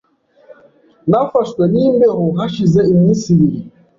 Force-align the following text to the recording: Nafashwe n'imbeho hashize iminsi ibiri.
Nafashwe 1.09 1.63
n'imbeho 1.73 2.25
hashize 2.37 2.79
iminsi 2.93 3.25
ibiri. 3.35 3.59